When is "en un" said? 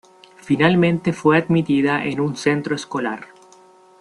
2.05-2.35